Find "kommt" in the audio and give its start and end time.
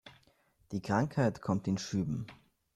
1.43-1.67